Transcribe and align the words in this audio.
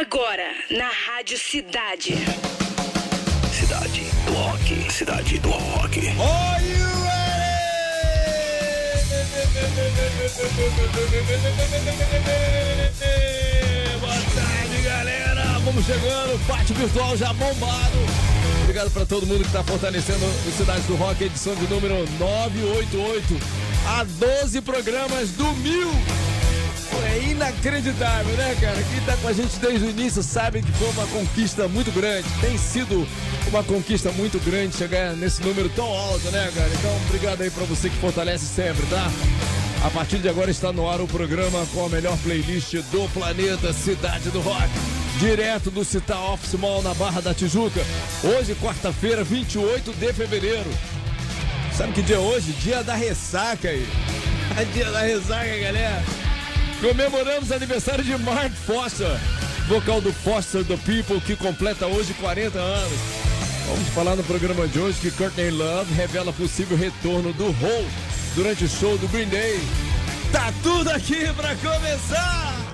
Agora, 0.00 0.54
na 0.70 0.88
Rádio 0.88 1.38
Cidade. 1.38 2.14
Cidade 3.52 4.00
do 4.24 4.32
Rock. 4.32 4.90
Cidade 4.90 5.38
do 5.40 5.50
Rock. 5.50 6.08
Are 6.08 6.64
you 6.64 6.86
ready? 7.04 7.60
Boa 14.00 14.14
tarde, 14.14 14.82
galera. 14.82 15.58
Vamos 15.66 15.84
chegando. 15.84 16.46
Pátio 16.46 16.74
virtual 16.76 17.14
já 17.18 17.34
bombado. 17.34 17.98
Obrigado 18.62 18.90
para 18.92 19.04
todo 19.04 19.26
mundo 19.26 19.40
que 19.42 19.48
está 19.48 19.62
fortalecendo 19.62 20.24
o 20.24 20.52
Cidade 20.56 20.80
do 20.86 20.96
Rock, 20.96 21.24
edição 21.24 21.54
de 21.56 21.66
número 21.66 22.08
988. 22.18 23.38
A 23.86 24.04
12 24.04 24.62
programas 24.62 25.32
do 25.32 25.52
mil. 25.56 25.90
É 27.04 27.30
inacreditável, 27.30 28.34
né, 28.36 28.56
cara? 28.60 28.76
Quem 28.82 29.00
tá 29.02 29.16
com 29.16 29.28
a 29.28 29.32
gente 29.32 29.58
desde 29.58 29.86
o 29.86 29.90
início 29.90 30.22
sabe 30.22 30.62
que 30.62 30.72
foi 30.72 30.88
uma 30.90 31.06
conquista 31.06 31.68
muito 31.68 31.90
grande. 31.92 32.28
Tem 32.40 32.56
sido 32.58 33.06
uma 33.48 33.62
conquista 33.62 34.10
muito 34.12 34.38
grande 34.40 34.76
chegar 34.76 35.14
nesse 35.14 35.42
número 35.42 35.68
tão 35.70 35.86
alto, 35.86 36.30
né, 36.30 36.50
cara? 36.54 36.70
Então, 36.78 36.96
obrigado 37.06 37.42
aí 37.42 37.50
pra 37.50 37.64
você 37.64 37.88
que 37.88 37.96
fortalece 37.96 38.44
sempre, 38.44 38.84
tá? 38.86 39.10
A 39.84 39.90
partir 39.90 40.18
de 40.18 40.28
agora 40.28 40.50
está 40.50 40.72
no 40.72 40.88
ar 40.88 41.00
o 41.00 41.06
programa 41.06 41.66
com 41.72 41.86
a 41.86 41.88
melhor 41.88 42.16
playlist 42.18 42.74
do 42.90 43.08
planeta 43.14 43.72
Cidade 43.72 44.28
do 44.30 44.40
Rock. 44.40 44.68
Direto 45.18 45.70
do 45.70 45.84
Citar 45.84 46.32
Office 46.32 46.54
Mall 46.54 46.82
na 46.82 46.92
Barra 46.94 47.20
da 47.20 47.32
Tijuca. 47.32 47.80
Hoje, 48.22 48.54
quarta-feira, 48.56 49.24
28 49.24 49.92
de 49.92 50.12
fevereiro. 50.12 50.70
Sabe 51.74 51.92
que 51.92 52.02
dia 52.02 52.16
é 52.16 52.18
hoje? 52.18 52.52
Dia 52.52 52.82
da 52.82 52.94
ressaca 52.94 53.68
aí. 53.68 53.86
dia 54.74 54.90
da 54.90 55.00
ressaca, 55.00 55.58
galera. 55.58 56.02
Comemoramos 56.80 57.52
aniversário 57.52 58.02
de 58.02 58.16
Mark 58.16 58.52
Foster, 58.66 59.18
vocal 59.68 60.00
do 60.00 60.10
Foster 60.14 60.64
the 60.64 60.78
People, 60.78 61.20
que 61.20 61.36
completa 61.36 61.86
hoje 61.86 62.14
40 62.14 62.58
anos. 62.58 62.98
Vamos 63.68 63.88
falar 63.90 64.16
no 64.16 64.24
programa 64.24 64.66
de 64.66 64.78
hoje 64.78 64.98
que 64.98 65.10
Courtney 65.10 65.50
Love 65.50 65.92
revela 65.92 66.32
possível 66.32 66.78
retorno 66.78 67.34
do 67.34 67.44
Hole 67.48 67.88
durante 68.34 68.64
o 68.64 68.68
show 68.68 68.96
do 68.96 69.06
Green 69.08 69.28
Day. 69.28 69.60
Tá 70.32 70.52
tudo 70.62 70.88
aqui 70.88 71.30
pra 71.34 71.54
começar! 71.56 72.69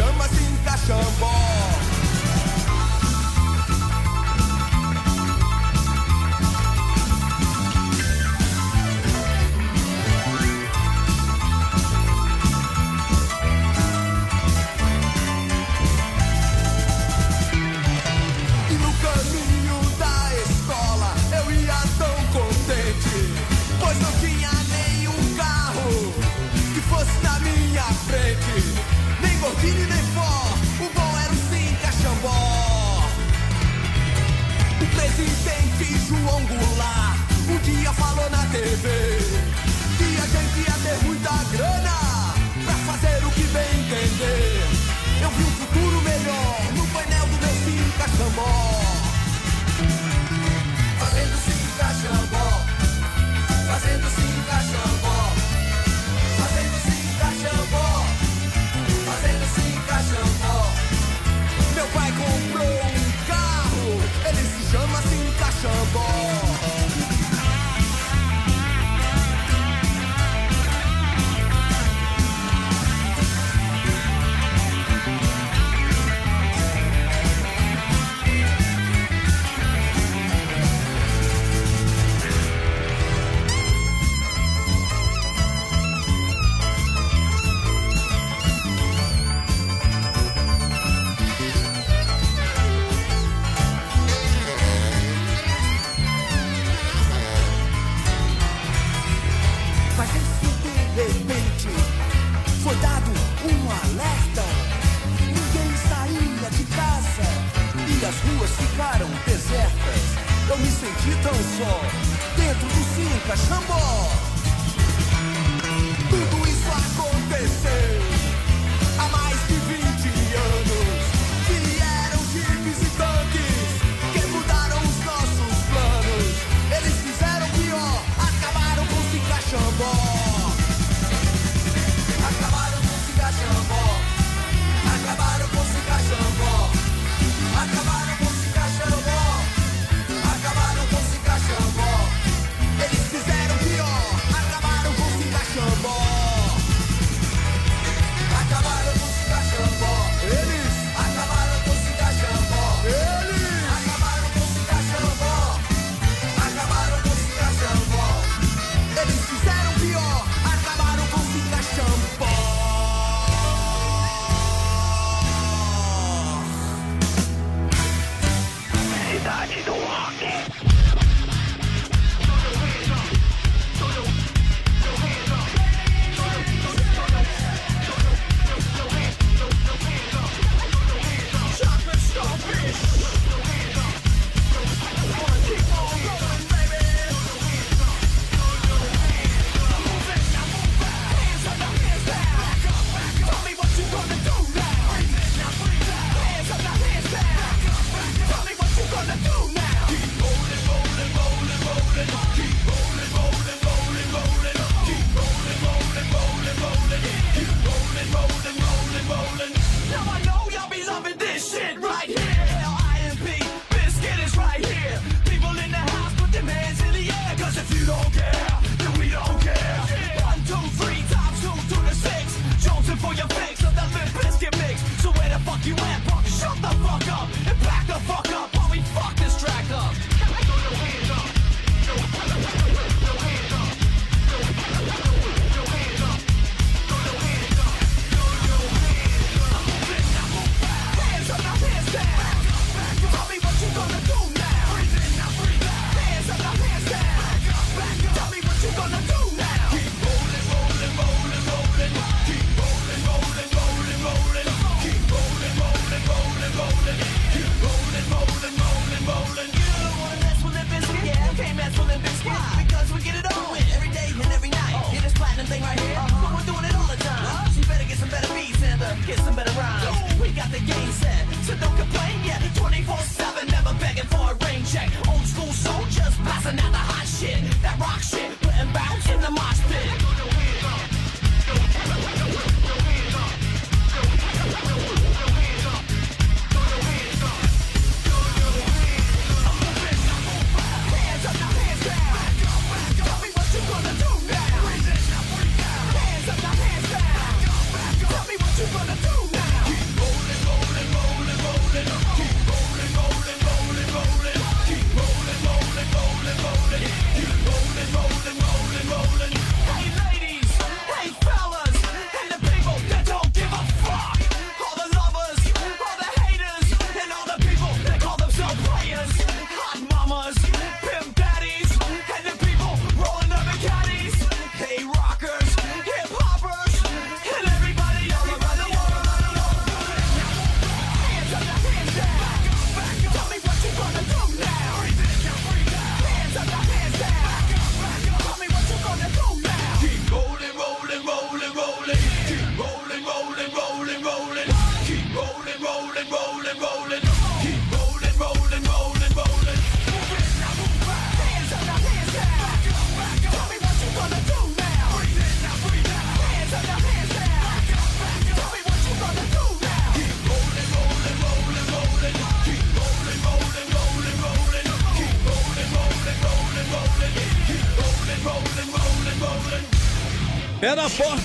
Ele 0.00 0.12
se 0.28 1.77
o 29.60 30.90
bom 30.94 31.18
era 31.18 31.32
o 31.32 31.36
Cinca 31.50 31.90
Xambó. 31.90 33.08
O 34.80 34.86
presidente 34.94 35.98
João 36.06 36.40
Goulart 36.46 37.18
um 37.48 37.58
dia 37.58 37.92
falou 37.94 38.30
na 38.30 38.44
TV 38.46 38.88
que 39.98 40.04
a 40.16 40.26
gente 40.26 40.60
ia 40.60 40.76
ter 40.82 41.04
muita 41.04 41.30
grana 41.50 42.34
pra 42.64 42.74
fazer 42.86 43.24
o 43.26 43.30
que 43.30 43.42
bem 43.48 43.80
entender. 43.80 44.62
Eu 45.22 45.30
vi 45.30 45.42
um 45.42 45.50
futuro 45.50 46.00
melhor 46.02 46.72
no 46.76 46.86
painel 46.88 47.26
do 47.26 47.36
meu 47.38 47.54
Cinca 47.64 48.08
Xambó. 48.16 48.80
Fazendo 51.00 51.36
Cinca 51.44 51.86
Xambó. 52.00 52.64
Fazendo 53.66 54.08
Cinca 54.10 54.62
Xambó. 54.62 54.77
Pai 61.94 62.12
comprou 62.12 62.66
um 62.66 63.26
carro, 63.26 64.00
ele 64.28 64.42
se 64.44 64.70
chama 64.70 65.00
Cinca 65.02 65.50
Xambó. 65.52 66.47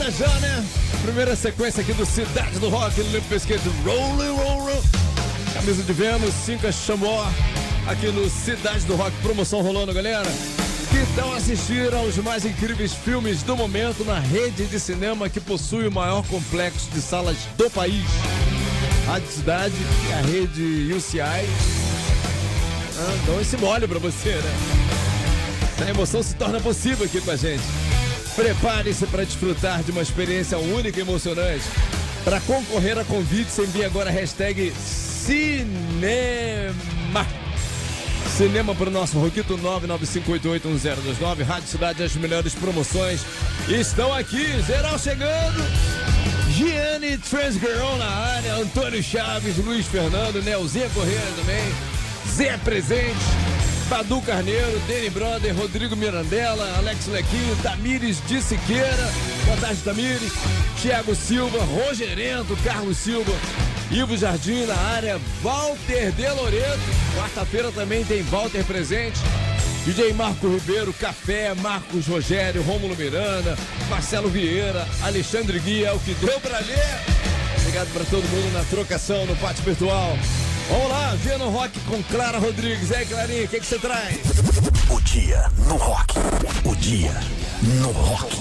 Porta 0.03 0.11
já, 0.11 0.39
né? 0.39 0.65
Primeira 1.01 1.35
sequência 1.35 1.81
aqui 1.81 1.93
do 1.93 2.05
Cidade 2.05 2.59
do 2.59 2.69
Rock, 2.69 3.01
Limp 3.01 3.23
Bizkit, 3.29 3.61
Rolling, 3.85 4.35
Rolling. 4.35 4.81
Camisa 5.53 5.83
de 5.83 5.93
Vênus, 5.93 6.33
5 6.45 6.71
Xambó, 6.71 7.25
aqui 7.87 8.07
no 8.07 8.29
Cidade 8.29 8.85
do 8.85 8.95
Rock, 8.95 9.15
promoção 9.21 9.61
rolando, 9.61 9.93
galera. 9.93 10.29
Que 10.89 11.15
tal 11.15 11.33
assistir 11.33 11.93
aos 11.93 12.17
mais 12.17 12.45
incríveis 12.45 12.93
filmes 12.93 13.43
do 13.43 13.55
momento 13.55 14.03
na 14.03 14.19
rede 14.19 14.65
de 14.65 14.79
cinema 14.79 15.29
que 15.29 15.39
possui 15.39 15.87
o 15.87 15.91
maior 15.91 16.25
complexo 16.27 16.89
de 16.91 17.01
salas 17.01 17.37
do 17.57 17.69
país? 17.69 18.05
Rádio 19.07 19.29
Cidade 19.29 19.75
e 20.09 20.13
a 20.13 20.21
rede 20.21 20.93
UCI 20.93 21.19
ah, 21.19 23.25
dão 23.25 23.41
esse 23.41 23.57
mole 23.57 23.87
pra 23.87 23.99
você, 23.99 24.29
né? 24.29 25.85
A 25.85 25.89
emoção 25.89 26.21
se 26.21 26.35
torna 26.35 26.59
possível 26.59 27.05
aqui 27.05 27.19
com 27.19 27.31
a 27.31 27.35
gente. 27.35 27.63
Prepare-se 28.35 29.05
para 29.07 29.23
desfrutar 29.25 29.83
de 29.83 29.91
uma 29.91 30.01
experiência 30.01 30.57
única 30.57 30.97
e 30.97 31.01
emocionante. 31.01 31.63
Para 32.23 32.39
concorrer 32.41 32.97
a 32.97 33.03
convites, 33.03 33.59
envie 33.59 33.85
agora 33.85 34.09
a 34.09 34.13
hashtag 34.13 34.73
Cinema. 35.25 36.73
Cinema 38.35 38.73
para 38.73 38.89
o 38.89 38.91
nosso 38.91 39.19
Roquito 39.19 39.57
995881029. 39.57 41.43
Rádio 41.43 41.67
Cidade, 41.67 42.01
as 42.01 42.15
melhores 42.15 42.55
promoções 42.55 43.21
estão 43.69 44.11
aqui. 44.11 44.61
Geral 44.63 44.97
chegando. 44.97 45.63
Gianni 46.49 47.17
Transgirl 47.19 47.97
na 47.97 48.09
área. 48.09 48.55
Antônio 48.55 49.03
Chaves, 49.03 49.57
Luiz 49.57 49.85
Fernando, 49.85 50.41
Nelzinha 50.41 50.89
Correia 50.89 51.21
também. 51.37 51.73
Zé 52.27 52.57
Presente. 52.57 53.42
Badu 53.93 54.19
Carneiro, 54.21 54.79
Deni 54.87 55.07
Brother, 55.11 55.55
Rodrigo 55.55 55.95
Mirandela, 55.95 56.67
Alex 56.77 57.05
Lequinho, 57.05 57.55
Tamires 57.61 58.17
de 58.25 58.41
Siqueira, 58.41 59.11
boa 59.45 59.55
tarde 59.57 59.81
Tamires, 59.83 60.33
Thiago 60.81 61.13
Silva, 61.13 61.59
Rogerento, 61.63 62.57
Carlos 62.63 62.97
Silva, 62.97 63.31
Ivo 63.91 64.17
Jardim 64.17 64.65
na 64.65 64.73
área, 64.73 65.21
Walter 65.43 66.11
De 66.11 66.27
Loreto, 66.27 66.79
quarta-feira 67.15 67.71
também 67.71 68.03
tem 68.03 68.23
Walter 68.23 68.63
presente, 68.63 69.19
DJ 69.85 70.11
Marco 70.13 70.47
Ribeiro, 70.47 70.91
Café, 70.93 71.53
Marcos 71.53 72.07
Rogério, 72.07 72.63
Rômulo 72.63 72.95
Miranda, 72.95 73.55
Marcelo 73.91 74.27
Vieira, 74.27 74.87
Alexandre 75.03 75.59
Guia, 75.59 75.89
é 75.89 75.93
o 75.93 75.99
que 75.99 76.15
deu 76.15 76.39
pra 76.39 76.57
ler. 76.61 76.99
Obrigado 77.59 77.93
pra 77.93 78.03
todo 78.05 78.23
mundo 78.23 78.53
na 78.53 78.63
trocação 78.63 79.23
no 79.27 79.35
pátio 79.35 79.63
virtual. 79.63 80.17
Vamos 80.69 80.89
lá, 80.89 81.15
Via 81.15 81.37
no 81.37 81.49
Rock 81.49 81.79
com 81.81 82.01
Clara 82.03 82.37
Rodrigues. 82.37 82.89
E 82.89 82.95
aí, 82.95 83.05
Clarinha, 83.05 83.45
o 83.45 83.47
que 83.47 83.59
que 83.59 83.65
você 83.65 83.79
traz? 83.79 84.17
O 84.89 85.01
dia 85.01 85.45
no 85.67 85.75
rock. 85.75 86.15
O 86.65 86.75
dia 86.75 87.13
no 87.61 87.91
rock. 87.91 88.35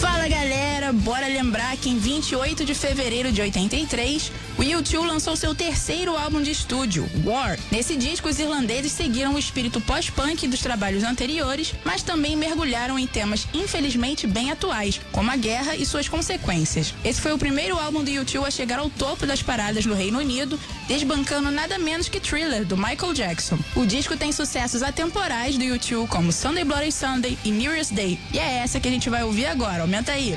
Fala 0.00 0.28
galera, 0.28 0.67
agora, 0.88 0.92
bora 0.92 1.26
lembrar 1.26 1.76
que 1.76 1.88
em 1.88 1.98
28 1.98 2.64
de 2.64 2.74
fevereiro 2.74 3.32
de 3.32 3.40
83, 3.40 4.32
o 4.56 4.62
U2 4.62 5.06
lançou 5.06 5.36
seu 5.36 5.54
terceiro 5.54 6.16
álbum 6.16 6.40
de 6.40 6.50
estúdio, 6.50 7.08
War. 7.24 7.58
Nesse 7.70 7.96
disco, 7.96 8.28
os 8.28 8.38
irlandeses 8.38 8.92
seguiram 8.92 9.34
o 9.34 9.38
espírito 9.38 9.80
pós-punk 9.80 10.46
dos 10.46 10.60
trabalhos 10.60 11.02
anteriores, 11.02 11.74
mas 11.84 12.02
também 12.02 12.36
mergulharam 12.36 12.98
em 12.98 13.06
temas 13.06 13.46
infelizmente 13.52 14.26
bem 14.26 14.50
atuais, 14.50 15.00
como 15.12 15.30
a 15.30 15.36
guerra 15.36 15.76
e 15.76 15.84
suas 15.84 16.08
consequências. 16.08 16.94
Esse 17.04 17.20
foi 17.20 17.32
o 17.32 17.38
primeiro 17.38 17.78
álbum 17.78 18.04
do 18.04 18.10
U2 18.10 18.46
a 18.46 18.50
chegar 18.50 18.78
ao 18.78 18.90
topo 18.90 19.26
das 19.26 19.42
paradas 19.42 19.86
no 19.86 19.94
Reino 19.94 20.18
Unido, 20.18 20.58
desbancando 20.86 21.50
nada 21.50 21.78
menos 21.78 22.08
que 22.08 22.20
Thriller, 22.20 22.64
do 22.64 22.76
Michael 22.76 23.12
Jackson. 23.14 23.58
O 23.74 23.84
disco 23.84 24.16
tem 24.16 24.32
sucessos 24.32 24.82
atemporais 24.82 25.56
do 25.56 25.64
U2, 25.64 26.08
como 26.08 26.32
Sunday 26.32 26.64
Bloody 26.64 26.92
Sunday 26.92 27.38
e 27.44 27.50
New 27.50 27.72
Year's 27.72 27.90
Day, 27.90 28.18
e 28.32 28.38
é 28.38 28.58
essa 28.58 28.80
que 28.80 28.88
a 28.88 28.90
gente 28.90 29.10
vai 29.10 29.22
ouvir 29.22 29.46
agora. 29.46 29.82
Aumenta 29.82 30.12
aí. 30.12 30.36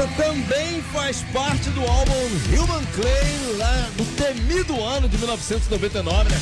Essa 0.00 0.08
também 0.16 0.80
faz 0.94 1.22
parte 1.30 1.68
do 1.70 1.82
álbum 1.82 2.14
Human 2.56 2.82
Clay, 2.94 3.56
lá 3.58 3.86
do 3.98 4.04
temido 4.16 4.82
ano 4.82 5.06
de 5.06 5.18
1999, 5.18 6.30
né? 6.30 6.40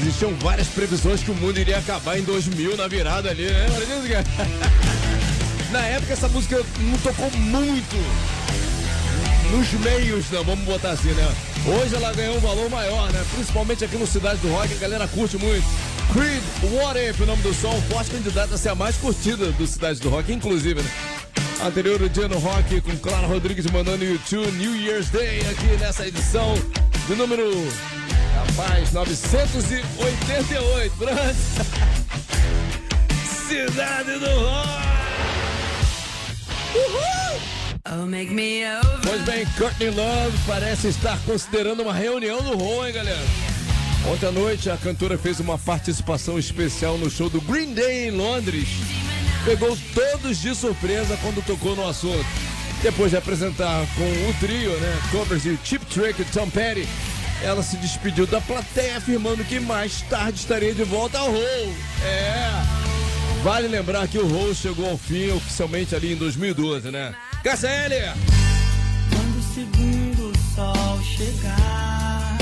Existiam 0.00 0.32
várias 0.36 0.68
previsões 0.68 1.20
que 1.20 1.32
o 1.32 1.34
mundo 1.34 1.58
iria 1.58 1.78
acabar 1.78 2.16
em 2.16 2.22
2000 2.22 2.76
na 2.76 2.86
virada 2.86 3.30
ali, 3.30 3.44
né? 3.44 3.66
Na 5.72 5.80
época 5.80 6.12
essa 6.12 6.28
música 6.28 6.64
não 6.78 6.98
tocou 6.98 7.28
muito 7.32 7.96
nos 9.50 9.72
meios, 9.80 10.30
não, 10.30 10.44
vamos 10.44 10.64
botar 10.64 10.90
assim, 10.90 11.10
né? 11.10 11.34
Hoje 11.66 11.96
ela 11.96 12.12
ganhou 12.12 12.36
um 12.36 12.40
valor 12.40 12.70
maior, 12.70 13.12
né? 13.12 13.24
Principalmente 13.34 13.84
aqui 13.84 13.96
no 13.96 14.06
Cidade 14.06 14.38
do 14.38 14.48
Rock, 14.52 14.72
a 14.74 14.78
galera 14.78 15.08
curte 15.08 15.36
muito. 15.38 15.66
Creed, 16.12 16.42
What 16.72 17.00
If, 17.00 17.20
o 17.20 17.26
nome 17.26 17.42
do 17.42 17.52
som, 17.52 17.72
forte 17.90 18.12
candidato 18.12 18.54
a 18.54 18.56
ser 18.56 18.68
a 18.68 18.76
mais 18.76 18.96
curtida 18.96 19.50
do 19.50 19.66
Cidade 19.66 19.98
do 19.98 20.08
Rock, 20.08 20.32
inclusive, 20.32 20.80
né? 20.80 21.17
Anterior 21.64 22.00
o 22.00 22.08
dia 22.08 22.28
no 22.28 22.38
rock 22.38 22.80
com 22.80 22.96
Clara 22.98 23.26
Rodrigues 23.26 23.66
mandando 23.66 24.04
YouTube 24.04 24.48
New 24.52 24.76
Year's 24.76 25.10
Day 25.10 25.40
aqui 25.40 25.76
nessa 25.80 26.06
edição 26.06 26.54
de 27.08 27.16
número 27.16 27.50
rapaz 28.34 28.92
988 28.92 30.94
Pronto. 30.96 31.18
Cidade 33.48 34.12
do 34.20 34.26
Rock 34.26 34.68
Uhul! 36.74 37.40
Oh, 37.90 38.04
make 38.06 38.32
me 38.32 38.64
over. 38.64 39.00
Pois 39.02 39.22
bem, 39.22 39.46
Courtney 39.56 39.90
Love 39.90 40.38
parece 40.46 40.88
estar 40.88 41.18
considerando 41.24 41.82
uma 41.82 41.94
reunião 41.94 42.42
no 42.42 42.56
Raw, 42.56 42.86
hein, 42.86 42.92
galera? 42.92 43.24
Ontem 44.06 44.26
à 44.26 44.30
noite, 44.30 44.70
a 44.70 44.76
cantora 44.76 45.18
fez 45.18 45.40
uma 45.40 45.58
participação 45.58 46.38
especial 46.38 46.96
no 46.98 47.10
show 47.10 47.28
do 47.28 47.40
Green 47.40 47.72
Day 47.72 48.08
em 48.08 48.10
Londres 48.10 48.68
pegou 49.48 49.74
todos 49.94 50.42
de 50.42 50.54
surpresa 50.54 51.16
quando 51.22 51.42
tocou 51.42 51.74
no 51.74 51.88
assunto. 51.88 52.26
Depois 52.82 53.10
de 53.10 53.16
apresentar 53.16 53.86
com 53.96 54.28
o 54.28 54.34
trio, 54.40 54.70
né, 54.78 55.00
covers 55.10 55.42
de 55.42 55.58
Chip 55.64 55.86
Trick 55.86 56.20
e 56.20 56.24
Tom 56.26 56.50
Petty, 56.50 56.86
ela 57.42 57.62
se 57.62 57.78
despediu 57.78 58.26
da 58.26 58.42
plateia 58.42 58.98
afirmando 58.98 59.42
que 59.42 59.58
mais 59.58 60.02
tarde 60.02 60.40
estaria 60.40 60.74
de 60.74 60.84
volta 60.84 61.18
ao 61.18 61.30
Roll. 61.30 61.74
É. 62.04 62.50
Vale 63.42 63.68
lembrar 63.68 64.06
que 64.06 64.18
o 64.18 64.28
Roll 64.28 64.54
chegou 64.54 64.90
ao 64.90 64.98
fim 64.98 65.30
oficialmente 65.30 65.94
ali 65.94 66.12
em 66.12 66.16
2012, 66.16 66.90
né? 66.90 67.14
KCL! 67.42 68.12
Quando 69.08 69.38
o 69.38 69.54
segundo 69.54 70.32
sol 70.54 71.02
chegar 71.02 72.36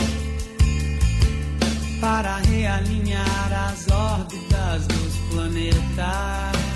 para 2.00 2.38
realinhar 2.38 3.70
as 3.70 3.88
órbitas 3.92 4.86
dos 4.88 5.16
planetas 5.30 6.75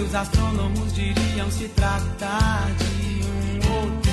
que 0.00 0.04
os 0.04 0.14
astrônomos 0.14 0.94
diriam 0.94 1.50
se 1.50 1.68
tratar 1.68 2.66
de 2.78 3.20
um 3.22 3.74
outro 3.74 4.09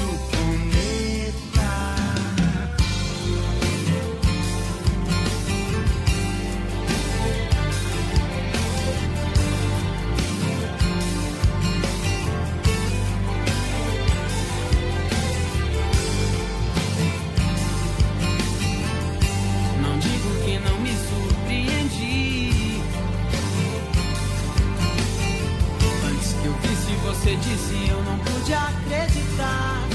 disse 27.42 27.90
eu 27.90 28.04
não 28.04 28.18
pude 28.20 28.54
acreditar. 28.54 29.88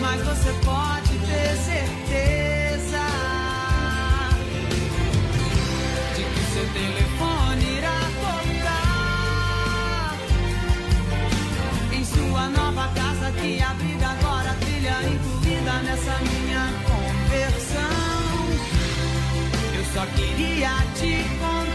Mas 0.00 0.20
você 0.22 0.52
pode 0.64 1.18
ter 1.26 1.56
certeza 1.56 3.04
de 6.16 6.22
que 6.22 6.42
seu 6.52 6.66
telefone 6.72 7.78
irá 7.78 8.00
tocar 8.24 10.16
em 11.92 12.04
sua 12.04 12.48
nova 12.48 12.88
casa 12.94 13.32
que 13.32 13.62
abriga 13.62 14.08
agora 14.08 14.54
trilha 14.60 14.96
incluída 15.02 15.72
nessa 15.82 16.18
minha 16.18 16.72
conversão. 16.88 17.98
Eu 19.76 19.84
só 19.92 20.06
queria 20.14 20.70
te 20.94 21.12
contar 21.40 21.67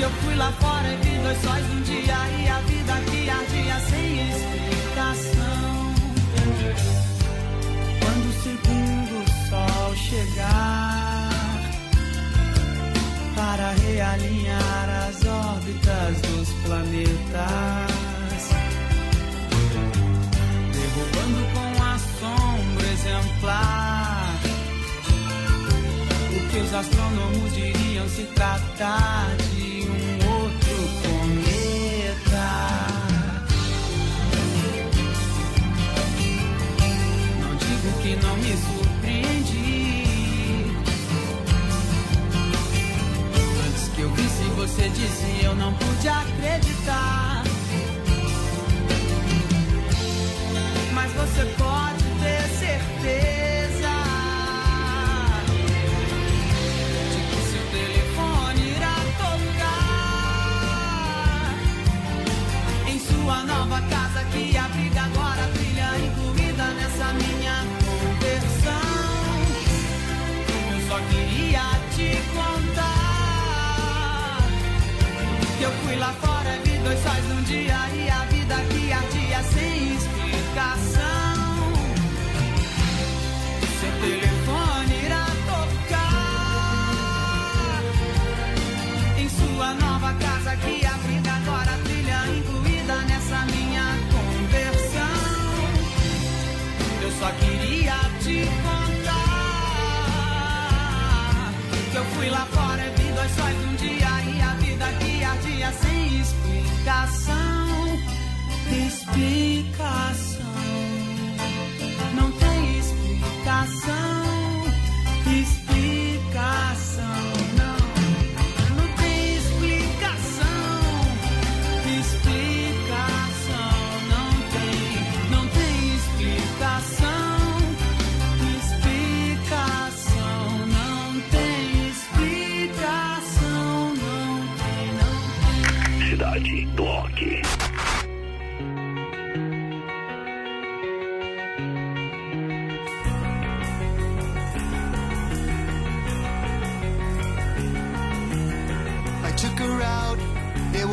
que 0.00 0.04
eu 0.04 0.10
fui 0.10 0.34
lá 0.34 0.50
fora 0.52 0.88
e 0.88 0.96
vi 0.96 1.18
dois 1.18 1.38
sóis 1.42 1.64
um 1.72 1.82
dia 1.82 2.16
e 2.38 2.48
a 2.48 2.58
vida 2.60 2.92
que 3.10 3.28
ardia 3.28 3.80
sem 3.90 4.30
explicação. 4.30 5.94
Quando 8.00 8.26
o 8.30 8.34
segundo 8.42 9.16
sol 9.50 9.94
chegar 9.96 11.28
para 13.36 13.72
realinhar 13.72 14.88
as 15.06 15.26
órbitas 15.26 16.20
dos 16.22 16.48
planetas 16.64 17.90
derrubando 20.72 21.40
com 21.52 21.68
assombro 21.92 22.86
exemplar 22.86 24.40
o 26.30 26.48
que 26.48 26.58
os 26.58 26.72
astrônomos 26.72 27.54
diriam 27.54 28.08
se 28.08 28.22
tratar 28.34 29.36
de 29.36 29.59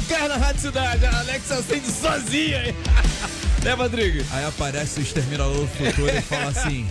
Tocar 0.00 0.28
na 0.28 0.36
Rádio 0.36 0.60
Cidade. 0.60 1.06
A 1.06 1.18
Alexa 1.20 1.54
acende 1.54 1.90
sozinha. 1.90 2.62
né, 3.62 3.72
Rodrigo? 3.74 4.24
Aí 4.32 4.44
aparece 4.44 5.00
o 5.00 5.02
Exterminador 5.02 5.54
do 5.54 5.66
Futuro 5.68 6.08
e 6.08 6.20
fala 6.22 6.50
assim: 6.50 6.88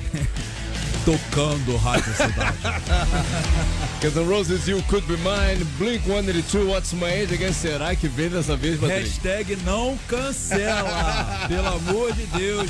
tocando 1.06 1.76
Rádio 1.78 2.14
Cidade. 2.16 2.58
Guns 4.02 4.16
N' 4.16 4.24
Roses, 4.28 4.68
You 4.68 4.82
Could 4.84 5.06
Be 5.08 5.18
Mine, 5.18 5.64
Blink-182, 5.80 6.66
What's 6.68 6.94
My 6.94 7.06
Age 7.24 7.34
Again. 7.36 7.54
Será 7.54 7.96
que 7.96 8.08
vem 8.08 8.30
dessa 8.30 8.56
vez, 8.56 8.80
Rodrigo? 8.80 9.02
Hashtag 9.02 9.56
não 9.64 9.98
cancela. 10.08 11.46
Pelo 11.48 11.68
amor 11.68 12.12
de 12.14 12.26
Deus. 12.28 12.70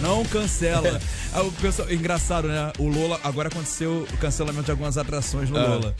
Não 0.00 0.24
cancela. 0.26 1.00
Ah, 1.32 1.42
o 1.42 1.50
pessoal, 1.52 1.90
engraçado, 1.90 2.48
né? 2.48 2.70
O 2.78 2.86
Lola, 2.86 3.18
agora 3.24 3.48
aconteceu 3.48 4.06
o 4.12 4.16
cancelamento 4.18 4.64
de 4.64 4.70
algumas 4.70 4.98
atrações 4.98 5.48
no 5.50 5.58
Ah. 5.58 5.62
Lola. 5.66 5.96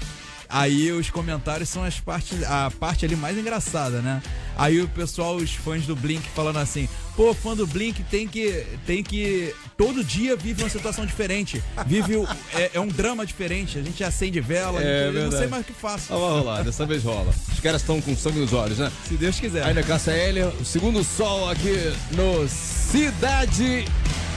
Aí 0.49 0.93
os 0.93 1.11
comentários 1.11 1.69
são 1.69 1.83
as 1.85 1.99
partes, 2.01 2.43
a 2.45 2.71
parte 2.79 3.05
ali 3.05 3.17
mais 3.17 3.37
engraçada, 3.37 4.01
né? 4.01 4.23
Aí 4.57 4.81
o 4.81 4.89
pessoal, 4.89 5.37
os 5.37 5.51
fãs 5.55 5.85
do 5.87 5.95
Blink 5.95 6.27
falando 6.35 6.59
assim: 6.59 6.89
"Pô, 7.15 7.35
fã 7.35 7.55
do 7.55 7.67
Blink 7.67 8.03
tem 8.05 8.27
que 8.27 8.65
tem 8.87 9.03
que 9.03 9.55
todo 9.77 10.03
dia 10.03 10.35
vive 10.37 10.63
uma 10.63 10.71
situação 10.71 11.05
diferente. 11.05 11.63
Vive 11.87 12.17
o- 12.17 12.27
é, 12.55 12.71
é 12.75 12.81
um 12.81 12.87
drama 12.89 13.27
diferente. 13.27 13.79
A 13.79 13.83
gente 13.83 14.03
acende 14.03 14.41
vela, 14.41 14.81
É 14.81 15.07
gente- 15.09 15.17
eu 15.19 15.25
não 15.31 15.39
sei 15.39 15.47
mais 15.49 15.63
o 15.63 15.67
que 15.67 15.73
faço. 15.75 16.13
Ah, 16.15 16.17
vai 16.17 16.31
rolar, 16.39 16.63
dessa 16.63 16.87
vez 16.87 17.03
rola. 17.03 17.33
Os 17.53 17.61
caras 17.61 17.83
estão 17.83 18.01
com 18.01 18.17
sangue 18.17 18.39
nos 18.39 18.53
olhos, 18.53 18.79
né? 18.79 18.91
Se 19.07 19.15
Deus 19.15 19.39
quiser. 19.39 19.65
Aí 19.65 19.75
na 19.75 19.83
Caça 19.83 20.13
L, 20.13 20.43
o 20.61 20.65
segundo 20.65 21.05
sol 21.05 21.51
aqui 21.51 21.93
no 22.13 22.49
Cidade 22.49 23.85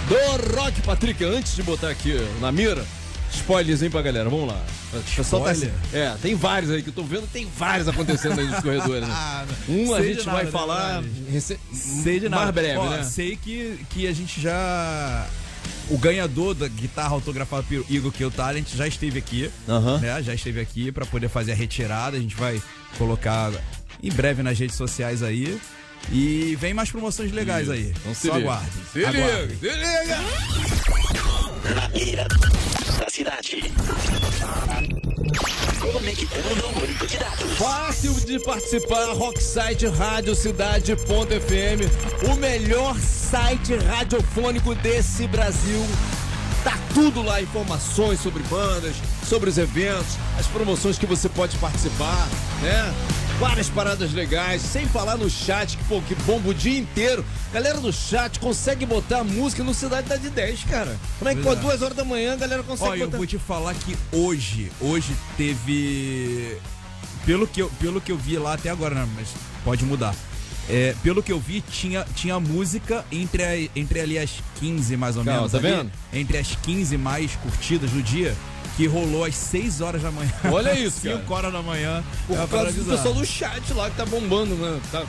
do 0.10 0.56
Rock. 0.56 0.82
Patrick, 0.82 1.24
antes 1.24 1.56
de 1.56 1.64
botar 1.64 1.90
aqui 1.90 2.14
na 2.42 2.52
mira, 2.52 2.84
spoilers, 3.34 3.82
hein, 3.84 3.90
pra 3.90 4.02
galera, 4.02 4.30
vamos 4.30 4.48
lá. 4.48 4.62
Tá- 4.92 5.98
é, 5.98 6.16
tem 6.22 6.36
vários 6.36 6.72
aí 6.72 6.82
que 6.82 6.90
eu 6.90 6.94
tô 6.94 7.04
vendo, 7.04 7.28
tem 7.32 7.48
vários 7.58 7.88
acontecendo 7.88 8.40
aí 8.40 8.48
nos 8.48 8.60
corredores, 8.60 9.08
né? 9.08 9.14
Ah, 9.16 9.46
Um 9.68 9.94
a 9.94 10.02
gente 10.02 10.26
nada, 10.26 10.32
vai 10.32 10.46
né, 10.46 10.52
falar 10.52 11.04
rece- 11.32 11.60
Sei 11.74 12.20
de 12.20 12.28
nada. 12.30 12.44
mais 12.44 12.56
breve, 12.56 12.78
Ó, 12.78 12.90
né? 12.90 13.04
Sei 13.04 13.36
que, 13.36 13.80
que 13.90 14.08
a 14.08 14.14
gente 14.14 14.42
já. 14.42 15.28
O 15.90 15.98
ganhador 15.98 16.54
da 16.54 16.68
guitarra 16.68 17.10
autografada 17.16 17.64
pelo 17.64 17.86
Igor 17.90 18.12
Kill 18.12 18.30
Talent 18.32 18.68
já 18.76 18.88
esteve 18.88 19.18
aqui. 19.20 19.50
Aham. 19.68 19.98
Né? 19.98 20.22
Já 20.24 20.34
esteve 20.34 20.60
aqui 20.60 20.92
pra 20.92 21.06
poder 21.06 21.30
fazer 21.30 21.52
a 21.52 21.56
retirada. 21.56 22.16
A 22.16 22.20
gente 22.20 22.36
vai 22.36 22.62
colocar 22.98 23.52
em 24.02 24.12
breve 24.12 24.44
nas 24.44 24.58
redes 24.58 24.76
sociais 24.76 25.22
aí. 25.24 25.60
E 26.12 26.56
vem 26.60 26.74
mais 26.74 26.90
promoções 26.92 27.32
legais 27.32 27.70
aí. 27.70 27.94
Então 28.00 28.14
se 28.16 28.28
Só 28.28 28.36
liga. 28.38 28.50
aguarde. 28.52 28.72
Se 28.92 29.06
Aguarde. 29.06 29.58
liga, 29.62 29.74
se 29.74 29.78
liga. 29.78 30.18
Na 31.76 31.90
mira 31.90 32.28
da 33.00 33.10
cidade. 33.10 33.74
Conectando 35.80 36.68
o 36.68 36.80
banco 36.80 37.08
de 37.08 37.18
dados. 37.18 37.58
Fácil 37.58 38.14
de 38.26 38.40
participar, 38.40 39.06
Rocksite 39.14 39.88
Rádio 39.88 40.36
Cidade.fm, 40.36 42.28
o 42.32 42.36
melhor 42.36 42.98
site 43.00 43.76
radiofônico 43.76 44.74
desse 44.76 45.28
Brasil. 45.28 45.86
Tá 46.64 46.78
tudo 46.94 47.22
lá, 47.22 47.42
informações 47.42 48.20
sobre 48.20 48.44
bandas, 48.44 48.96
sobre 49.28 49.50
os 49.50 49.58
eventos, 49.58 50.18
as 50.38 50.46
promoções 50.48 50.98
que 50.98 51.06
você 51.06 51.30
pode 51.30 51.56
participar, 51.58 52.28
né? 52.62 52.94
Várias 53.40 53.70
paradas 53.70 54.12
legais, 54.12 54.62
sem 54.62 54.86
falar 54.86 55.16
no 55.16 55.30
chat, 55.30 55.78
que, 55.78 55.84
pô, 55.86 56.02
que 56.02 56.14
bomba 56.16 56.50
o 56.50 56.54
dia 56.54 56.78
inteiro. 56.78 57.24
Galera 57.54 57.80
do 57.80 57.92
chat 57.94 58.38
consegue 58.38 58.86
botar 58.86 59.24
música 59.24 59.64
no 59.64 59.74
Cidade 59.74 60.10
da 60.10 60.18
de 60.18 60.30
10, 60.30 60.64
cara. 60.66 60.98
Como 61.18 61.32
é 61.32 61.36
que, 61.36 61.42
pô, 61.42 61.56
duas 61.56 61.82
horas 61.82 61.96
da 61.96 62.04
manhã 62.04 62.34
a 62.34 62.36
galera 62.36 62.64
consegue 62.64 62.90
Olha, 62.90 63.00
eu 63.04 63.06
botar... 63.08 63.18
vou 63.18 63.26
te 63.26 63.38
falar 63.38 63.74
que 63.76 63.96
hoje, 64.12 64.70
hoje 64.82 65.16
teve. 65.38 66.58
Pelo 67.26 67.48
que 67.48 67.62
eu, 67.62 67.70
pelo 67.80 68.02
que 68.02 68.12
eu 68.12 68.18
vi 68.18 68.38
lá 68.38 68.56
até 68.56 68.70
agora, 68.70 68.94
né? 68.96 69.08
Mas 69.16 69.30
pode 69.64 69.86
mudar. 69.86 70.14
É, 70.70 70.94
pelo 71.02 71.24
que 71.24 71.32
eu 71.32 71.40
vi, 71.40 71.62
tinha, 71.62 72.06
tinha 72.16 72.40
música 72.42 73.06
entre, 73.12 73.44
a- 73.44 73.70
entre 73.74 74.02
ali 74.02 74.20
as 74.20 74.32
15 74.60 74.98
mais 74.98 75.16
ou 75.16 75.24
Calma, 75.24 75.40
menos. 75.40 75.52
tá 75.54 75.58
ali, 75.60 75.68
vendo? 75.70 75.92
Entre 76.12 76.38
as 76.38 76.56
15 76.62 76.98
mais 76.98 77.36
curtidas 77.38 77.90
do 77.90 78.04
dia, 78.04 78.36
que 78.80 78.88
rolou 78.88 79.26
às 79.26 79.36
6 79.36 79.82
horas 79.82 80.02
da 80.02 80.10
manhã. 80.10 80.32
Olha 80.50 80.72
isso, 80.80 81.02
cara. 81.04 81.18
5 81.18 81.34
horas 81.34 81.52
da 81.52 81.62
manhã. 81.62 82.02
Por 82.26 82.38
É 82.38 82.40
uma 82.40 82.48
causa 82.48 82.64
parada 82.66 82.72
do 82.72 82.80
bizarra. 82.86 82.98
pessoal 82.98 83.14
do 83.14 83.26
chat 83.26 83.74
lá 83.74 83.90
que 83.90 83.98
tá 83.98 84.06
bombando, 84.06 84.56
né? 84.56 84.80
Tá- 84.90 85.06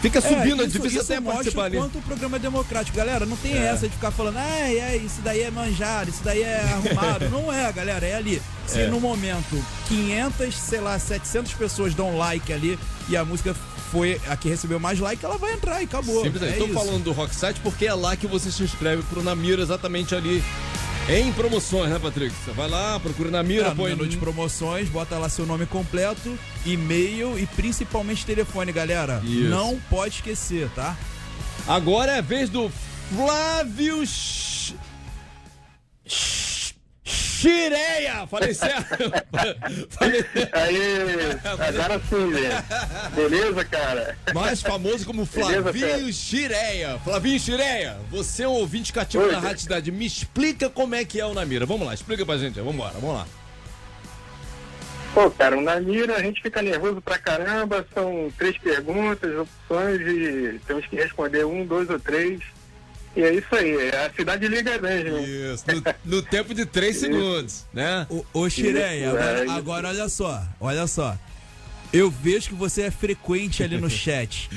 Fica 0.00 0.18
É, 0.18 0.22
subindo, 0.22 0.62
é, 0.62 0.66
isso- 0.66 0.78
difícil 0.78 1.00
isso 1.02 1.12
até 1.12 1.20
participar 1.20 1.62
o 1.62 1.64
ali. 1.64 1.76
quanto 1.78 1.98
o 1.98 2.02
programa 2.02 2.36
é 2.36 2.38
democrático. 2.40 2.96
Galera, 2.96 3.26
não 3.26 3.36
tem 3.36 3.54
É. 3.54 3.66
essa 3.66 3.88
de 3.88 3.94
ficar 3.94 4.12
falando, 4.12 4.36
ai, 4.38 4.78
ai, 4.80 4.96
isso 4.98 5.20
daí 5.22 5.40
é 5.42 5.50
manjado, 5.50 6.10
isso 6.10 6.22
daí 6.22 6.42
é 6.42 6.60
arrumado. 6.62 7.28
não 7.30 7.52
é, 7.52 7.72
galera, 7.72 8.06
é 8.06 8.14
ali. 8.14 8.40
Se 8.68 8.82
É. 8.82 8.86
no 8.86 9.00
momento 9.00 9.60
500, 9.88 10.54
sei 10.56 10.80
lá, 10.80 10.96
700 10.98 11.54
pessoas 11.54 11.94
dão 11.94 12.16
like 12.16 12.52
ali 12.52 12.78
e 13.08 13.16
a 13.16 13.24
música 13.24 13.52
foi 13.90 14.20
a 14.28 14.36
que 14.36 14.48
recebeu 14.48 14.78
mais 14.80 14.98
like, 15.00 15.24
ela 15.24 15.36
vai 15.38 15.52
entrar 15.54 15.80
e 15.80 15.84
acabou. 15.84 16.22
Simples 16.22 16.42
é 16.44 16.56
isso. 16.56 16.68
falando 16.72 17.02
do 17.02 17.12
Rocksite 17.12 17.58
porque 17.62 17.84
é 17.86 17.94
lá 17.94 18.14
que 18.16 18.26
você 18.28 18.50
se 18.50 18.62
inscreve 18.62 19.02
pro 19.04 19.22
Namira 19.24 19.60
exatamente 19.62 20.14
ali 20.14 20.42
em 21.08 21.32
promoções, 21.32 21.90
né, 21.90 21.98
Patrick? 21.98 22.34
Você 22.34 22.52
vai 22.52 22.68
lá, 22.68 22.98
procura 23.00 23.30
Namira, 23.30 23.66
É, 23.66 23.70
no 23.70 23.76
põe 23.76 23.90
menu 23.90 24.06
de 24.06 24.16
promoções, 24.16 24.88
bota 24.88 25.18
lá 25.18 25.28
seu 25.28 25.44
nome 25.44 25.66
completo, 25.66 26.38
e-mail 26.64 27.38
e 27.38 27.46
principalmente 27.46 28.24
telefone, 28.24 28.72
galera. 28.72 29.20
Isso. 29.24 29.48
Não 29.48 29.78
pode 29.90 30.16
esquecer, 30.16 30.68
tá? 30.70 30.96
Agora 31.66 32.12
é 32.12 32.18
a 32.18 32.22
vez 32.22 32.48
do 32.48 32.70
Flávio 33.14 34.06
Ch... 34.06 34.74
Ch- 36.06 36.41
Chireia! 37.42 38.24
Falei 38.28 38.54
certo? 38.54 38.86
Falei... 39.90 40.24
Aí, 40.52 41.38
agora 41.44 42.00
sim, 42.08 42.30
velho. 42.30 42.64
Beleza, 43.16 43.64
cara? 43.64 44.16
Mais 44.32 44.62
famoso 44.62 45.04
como 45.04 45.26
Beleza, 45.26 45.62
Flavinho 45.62 46.06
Fé? 46.06 46.12
Chireia. 46.12 46.98
Flavinho 47.00 47.40
Chireia, 47.40 47.98
você 48.08 48.44
é 48.44 48.48
um 48.48 48.52
ouvinte 48.52 48.92
cativo 48.92 49.24
Oi, 49.24 49.32
da. 49.32 49.40
Rádio 49.40 49.62
Cidade. 49.62 49.90
Me 49.90 50.06
explica 50.06 50.70
como 50.70 50.94
é 50.94 51.04
que 51.04 51.18
é 51.18 51.26
o 51.26 51.34
Namira. 51.34 51.66
Vamos 51.66 51.84
lá, 51.84 51.92
explica 51.92 52.24
pra 52.24 52.38
gente. 52.38 52.54
Vamos 52.60 52.74
embora, 52.74 52.94
vamos 52.94 53.16
lá. 53.16 53.26
Pô, 55.12 55.28
cara, 55.32 55.60
na 55.60 55.80
mira 55.80 56.16
a 56.16 56.22
gente 56.22 56.40
fica 56.40 56.62
nervoso 56.62 57.00
pra 57.02 57.18
caramba. 57.18 57.84
São 57.92 58.32
três 58.38 58.56
perguntas, 58.56 59.36
opções 59.36 60.00
e 60.00 60.60
temos 60.64 60.86
que 60.86 60.94
responder 60.94 61.44
um, 61.44 61.66
dois 61.66 61.90
ou 61.90 61.98
três. 61.98 62.40
E 63.14 63.22
é 63.22 63.34
isso 63.34 63.54
aí. 63.54 63.90
A 63.90 64.10
cidade 64.14 64.48
liga 64.48 64.78
mesmo. 64.78 65.18
Isso, 65.18 65.64
no, 66.04 66.16
no 66.16 66.22
tempo 66.22 66.54
de 66.54 66.64
3 66.64 66.96
segundos, 66.96 67.64
né? 67.72 68.06
Ô, 68.08 68.24
ô 68.32 68.48
Xireia, 68.48 69.06
Isso, 69.08 69.16
é 69.16 69.20
agora, 69.42 69.52
agora 69.52 69.88
olha 69.88 70.08
só, 70.08 70.42
olha 70.60 70.86
só. 70.86 71.16
Eu 71.92 72.10
vejo 72.10 72.48
que 72.48 72.54
você 72.54 72.82
é 72.82 72.90
frequente 72.90 73.62
ali 73.62 73.76
no 73.78 73.88
chat. 73.90 74.48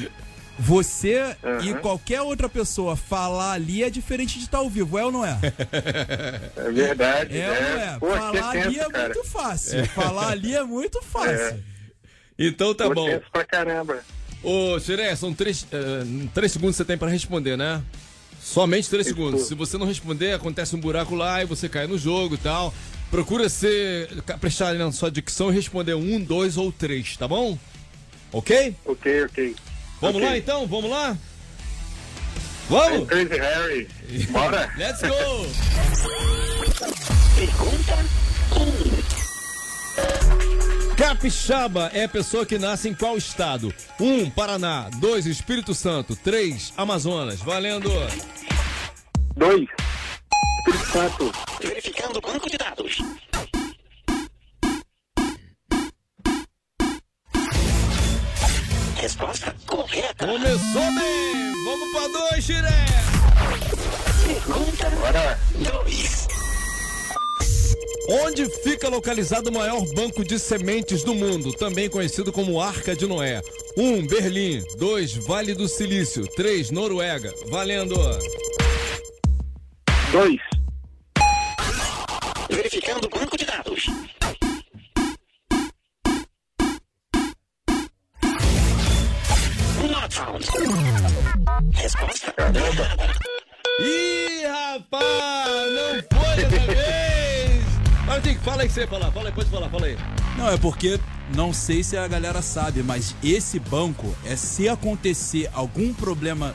Você 0.57 1.35
e 1.63 1.71
Aham. 1.71 1.79
qualquer 1.81 2.21
outra 2.21 2.47
pessoa 2.47 2.95
falar 2.95 3.51
ali 3.51 3.83
é 3.83 3.89
diferente 3.89 4.37
de 4.39 4.45
estar 4.45 4.59
ao 4.59 4.69
vivo, 4.69 4.97
é 4.97 5.03
ou 5.03 5.11
não 5.11 5.25
é? 5.25 5.37
É 6.55 6.71
verdade. 6.71 7.37
É 7.37 7.49
ou 7.49 7.61
não 7.61 7.81
é? 7.81 7.99
Pô, 7.99 8.07
falar 8.07 8.49
ali 8.51 8.79
é 8.79 8.89
cara. 8.89 9.03
muito 9.13 9.23
fácil. 9.25 9.85
Falar 9.87 10.29
ali 10.29 10.55
é 10.55 10.63
muito 10.63 11.01
fácil. 11.01 11.61
Então 12.39 12.73
tá 12.73 12.85
Pô, 12.85 12.95
bom. 12.95 13.19
pra 13.33 13.43
caramba. 13.43 13.99
Ô, 14.41 14.79
Xireia, 14.79 15.13
são 15.17 15.33
3 15.33 15.67
três 16.33 16.51
segundos 16.53 16.75
que 16.75 16.77
você 16.77 16.85
tem 16.85 16.97
pra 16.97 17.09
responder, 17.09 17.57
né? 17.57 17.83
Somente 18.45 18.87
3 18.91 19.07
Isso. 19.07 19.15
segundos. 19.15 19.47
Se 19.47 19.55
você 19.55 19.75
não 19.75 19.87
responder, 19.87 20.33
acontece 20.33 20.75
um 20.75 20.79
buraco 20.79 21.15
lá 21.15 21.41
e 21.41 21.45
você 21.45 21.67
cai 21.67 21.87
no 21.87 21.97
jogo 21.97 22.35
e 22.35 22.37
tal. 22.37 22.71
Procura 23.09 23.49
ser, 23.49 24.07
prestar 24.39 24.67
ali 24.67 24.77
na 24.77 24.91
sua 24.91 25.09
dicção 25.09 25.51
e 25.51 25.55
responder 25.55 25.95
um, 25.95 26.21
dois 26.21 26.55
ou 26.55 26.71
três, 26.71 27.17
tá 27.17 27.27
bom? 27.27 27.57
Ok? 28.31 28.75
Ok, 28.85 29.23
ok. 29.25 29.55
Vamos 29.99 30.17
Ok. 30.17 30.27
lá 30.29 30.37
então? 30.37 30.67
Vamos 30.67 30.91
lá? 30.91 31.17
Vamos! 32.69 33.07
Crazy 33.07 33.37
Harry. 33.39 33.87
Bora. 34.29 34.71
Let's 34.77 35.01
go! 35.01 35.47
Pergunta 37.35 38.05
1. 40.41 40.44
Capixaba 41.05 41.91
é 41.93 42.05
a 42.05 42.09
pessoa 42.09 42.47
que 42.47 42.57
nasce 42.57 42.89
em 42.89 42.93
qual 42.95 43.15
estado? 43.15 43.71
1. 43.99 44.03
Um, 44.03 44.27
Paraná. 44.27 44.89
2. 44.95 45.27
Espírito 45.27 45.75
Santo. 45.75 46.15
3. 46.15 46.73
Amazonas. 46.75 47.39
Valendo! 47.41 47.91
Dois. 49.35 49.67
Espírito 50.57 50.91
Santo. 50.91 51.31
Verificando 51.61 52.17
o 52.17 52.21
banco 52.21 52.49
de 52.49 52.57
dados. 52.57 52.97
Resposta 58.95 59.55
correta. 59.67 60.25
Começou 60.25 60.91
bem! 60.95 61.53
Vamos 61.65 61.91
pra 61.91 62.07
dois, 62.19 62.43
Xiré! 62.43 62.85
Pergunta 64.25 64.89
Bora. 64.89 65.39
2. 65.83 66.44
Onde 68.07 68.47
fica 68.47 68.87
localizado 68.87 69.49
o 69.49 69.53
maior 69.53 69.83
banco 69.93 70.23
de 70.23 70.37
sementes 70.37 71.03
do 71.03 71.15
mundo, 71.15 71.51
também 71.51 71.89
conhecido 71.89 72.31
como 72.31 72.61
Arca 72.61 72.95
de 72.95 73.07
Noé? 73.07 73.41
1. 73.75 73.83
Um, 73.83 74.05
Berlim. 74.05 74.63
2. 74.77 75.15
Vale 75.25 75.55
do 75.55 75.67
Silício. 75.67 76.27
3. 76.27 76.69
Noruega. 76.69 77.33
Valendo! 77.47 77.95
2. 80.11 80.44
Aí 98.65 98.67
que 98.67 98.73
você 98.73 98.81
ia 98.81 98.87
falar, 98.87 99.11
fala 99.11 99.29
aí, 99.29 99.35
pode 99.35 99.49
falar, 99.49 99.69
fala 99.69 99.85
aí. 99.85 99.97
Não, 100.37 100.49
é 100.49 100.57
porque 100.57 100.99
não 101.35 101.53
sei 101.53 101.83
se 101.83 101.95
a 101.97 102.07
galera 102.07 102.41
sabe, 102.41 102.83
mas 102.83 103.15
esse 103.23 103.59
banco 103.59 104.13
é 104.25 104.35
se 104.35 104.67
acontecer 104.69 105.49
algum 105.53 105.93
problema 105.93 106.53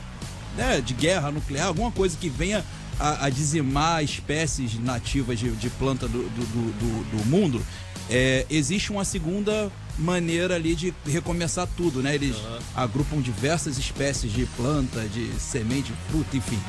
né, 0.55 0.81
de 0.81 0.93
guerra 0.93 1.31
nuclear, 1.31 1.67
alguma 1.67 1.91
coisa 1.91 2.17
que 2.19 2.29
venha 2.29 2.63
a, 2.99 3.25
a 3.25 3.29
dizimar 3.29 4.03
espécies 4.03 4.77
nativas 4.79 5.39
de, 5.39 5.49
de 5.51 5.69
planta 5.71 6.07
do, 6.07 6.23
do, 6.23 6.45
do- 6.45 6.71
do- 6.73 7.17
do 7.17 7.25
mundo, 7.25 7.65
é, 8.09 8.45
existe 8.49 8.91
uma 8.91 9.05
segunda 9.05 9.71
maneira 9.97 10.55
ali 10.55 10.75
de 10.75 10.93
recomeçar 11.07 11.67
tudo, 11.77 12.01
né? 12.01 12.15
Eles 12.15 12.35
agrupam 12.75 13.21
diversas 13.21 13.77
espécies 13.77 14.31
de 14.31 14.45
planta, 14.57 15.01
de 15.07 15.31
semente, 15.39 15.91
fruta, 16.09 16.35
enfim. 16.35 16.59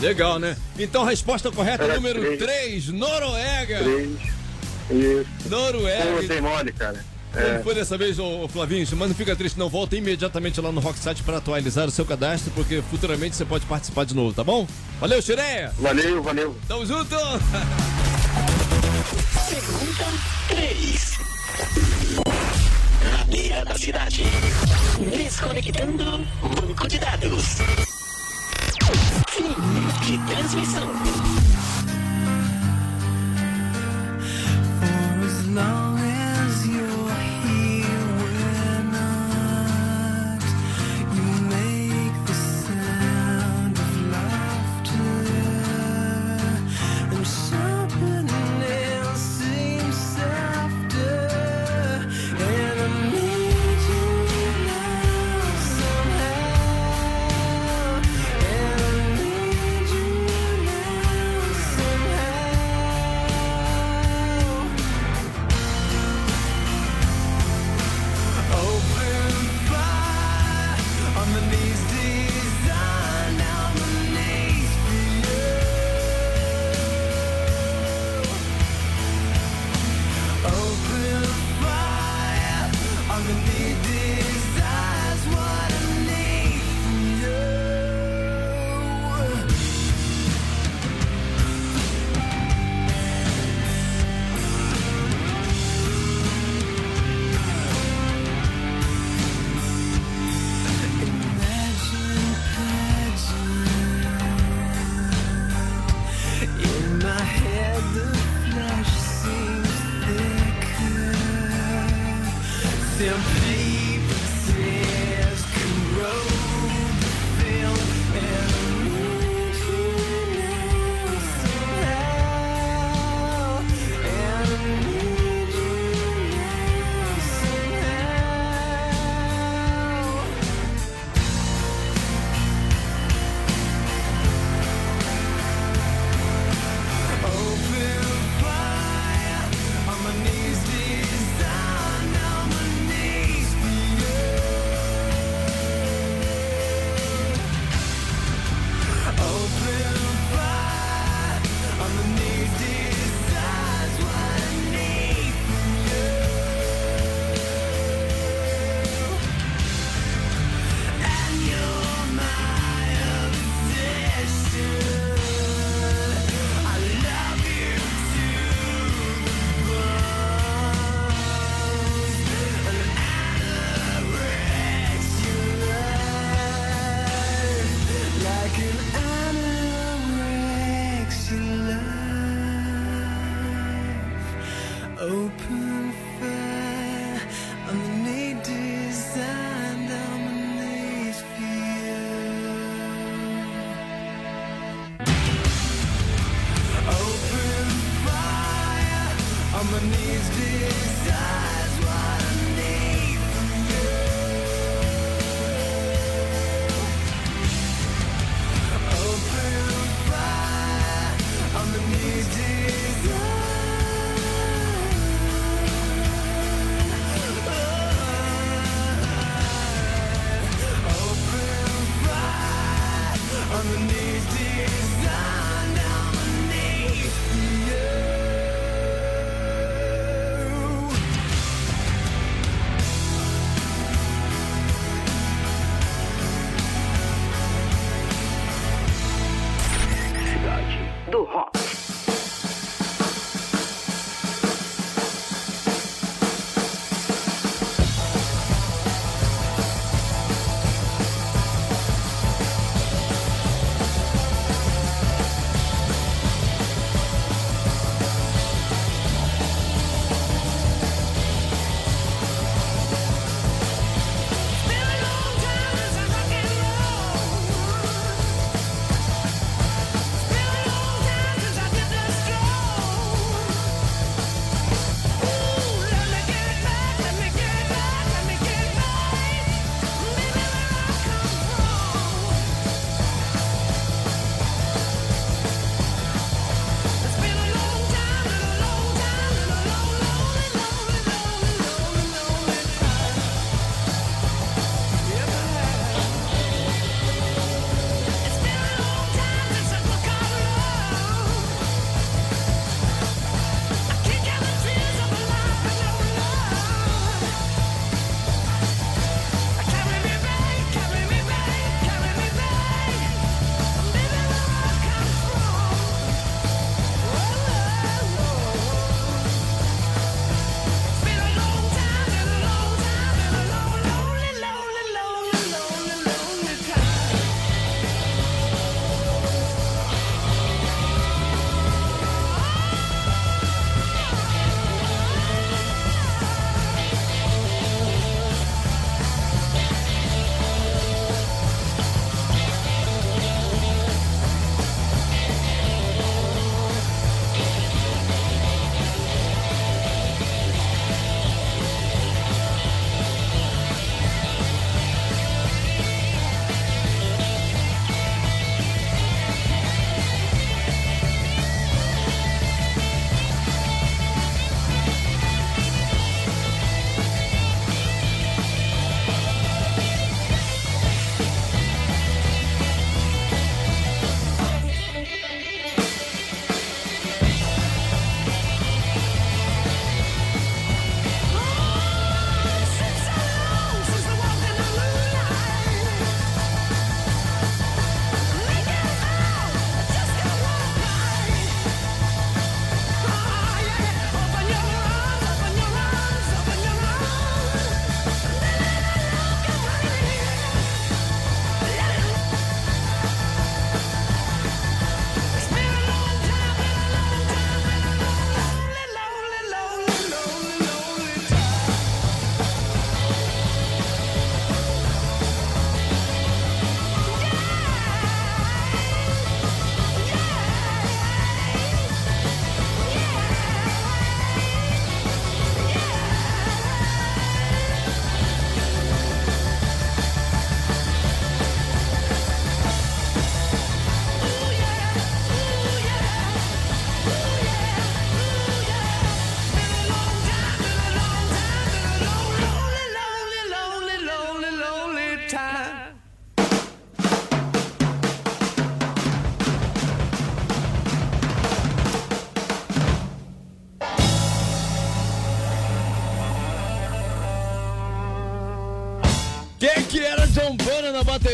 Legal, 0.00 0.38
né? 0.38 0.56
Então, 0.78 1.04
resposta 1.04 1.50
correta 1.50 1.84
Era 1.84 1.94
número 1.94 2.20
três. 2.36 2.84
3, 2.84 2.88
Noruega. 2.88 3.78
Três. 3.78 4.10
Isso. 4.90 5.26
Pô, 5.44 5.48
Noruega. 5.50 6.28
tem 6.28 6.40
mole, 6.40 6.72
cara. 6.72 7.04
Como 7.32 7.44
É. 7.46 7.58
foi 7.64 7.74
dessa 7.74 7.98
vez, 7.98 8.16
ô, 8.18 8.44
ô 8.44 8.48
Flavinho? 8.48 8.86
Mas 8.92 9.08
não 9.08 9.14
fica 9.14 9.34
triste, 9.34 9.58
não. 9.58 9.68
Volta 9.68 9.96
imediatamente 9.96 10.60
lá 10.60 10.70
no 10.70 10.80
Rocksite 10.80 11.22
para 11.24 11.38
atualizar 11.38 11.88
o 11.88 11.90
seu 11.90 12.04
cadastro, 12.04 12.52
porque 12.54 12.80
futuramente 12.90 13.34
você 13.34 13.44
pode 13.44 13.66
participar 13.66 14.04
de 14.04 14.14
novo, 14.14 14.32
tá 14.32 14.44
bom? 14.44 14.66
Valeu, 15.00 15.20
Xireia! 15.20 15.72
Valeu, 15.78 16.22
valeu. 16.22 16.56
Tamo 16.68 16.86
junto! 16.86 17.16
Pergunta 19.48 20.04
3. 20.48 21.18
Na 23.10 23.24
beira 23.24 23.64
da 23.64 23.74
cidade. 23.76 24.22
Desconectando 25.16 26.24
banco 26.40 26.86
de 26.88 26.98
dados. 26.98 27.44
Fim 29.30 30.06
de 30.06 30.18
transmissão. 30.26 31.43
now 35.54 35.93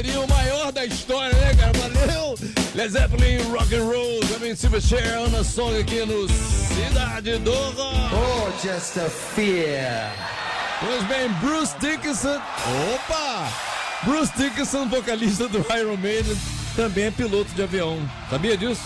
Bateria, 0.00 0.20
o 0.22 0.28
maior 0.28 0.72
da 0.72 0.86
história, 0.86 1.36
né, 1.36 1.54
cara? 1.54 1.72
Valeu! 1.74 2.34
Led 2.74 2.90
Zeppelin, 2.90 3.42
rock 3.50 3.74
and 3.74 3.84
roll, 3.84 4.20
também 4.32 4.56
Silverchair, 4.56 5.18
Ana 5.18 5.44
Song 5.44 5.78
aqui 5.78 6.06
no 6.06 6.26
Cidade 6.26 7.36
do 7.36 7.52
Rock. 7.52 8.14
Oh, 8.14 8.50
just 8.66 8.96
a 8.96 9.10
fear. 9.10 10.10
Pois 10.80 11.02
bem, 11.02 11.28
Bruce 11.40 11.74
Dickinson. 11.80 12.40
Opa! 12.94 13.52
Bruce 14.04 14.32
Dickinson, 14.38 14.88
vocalista 14.88 15.46
do 15.48 15.58
Iron 15.78 15.98
Maiden, 15.98 16.34
também 16.74 17.04
é 17.04 17.10
piloto 17.10 17.52
de 17.52 17.62
avião. 17.62 17.98
Sabia 18.30 18.56
disso? 18.56 18.80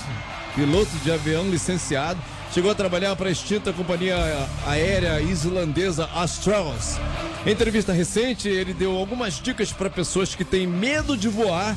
Piloto 0.57 0.91
de 1.05 1.13
avião 1.13 1.49
licenciado. 1.49 2.21
Chegou 2.55 2.71
a 2.71 2.75
trabalhar 2.77 3.17
para 3.17 3.29
a 3.29 3.33
extinta 3.33 3.73
companhia 3.73 4.17
aérea 4.65 5.21
islandesa 5.21 6.09
Astralis. 6.15 7.01
Em 7.45 7.51
entrevista 7.51 7.93
recente, 7.93 8.49
ele 8.49 8.73
deu 8.73 8.97
algumas 8.97 9.43
dicas 9.43 9.73
para 9.73 9.91
pessoas 9.91 10.37
que 10.37 10.45
têm 10.45 10.65
medo 10.65 11.17
de 11.17 11.29
voar 11.29 11.77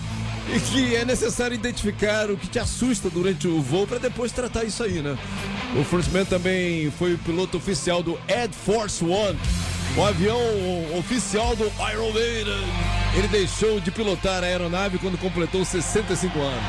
e 0.56 0.60
que 0.60 0.96
é 0.96 1.04
necessário 1.04 1.56
identificar 1.56 2.30
o 2.30 2.38
que 2.38 2.46
te 2.46 2.60
assusta 2.60 3.10
durante 3.10 3.48
o 3.48 3.60
voo 3.60 3.88
para 3.88 3.98
depois 3.98 4.32
tratar 4.32 4.66
isso 4.66 4.84
aí, 4.84 5.02
né? 5.02 5.18
O 5.76 5.84
frontman 5.84 6.26
também 6.26 6.92
foi 6.92 7.16
o 7.16 7.18
piloto 7.18 7.58
oficial 7.58 8.04
do 8.04 8.16
Air 8.28 8.52
Force 8.52 9.04
One, 9.04 9.40
o 9.98 10.04
avião 10.04 10.40
oficial 10.96 11.56
do 11.56 11.66
Iron 11.92 12.12
Maiden. 12.14 12.68
Ele 13.18 13.28
deixou 13.30 13.80
de 13.80 13.90
pilotar 13.90 14.44
a 14.44 14.46
aeronave 14.46 15.00
quando 15.00 15.18
completou 15.18 15.66
65 15.66 16.40
anos. 16.40 16.64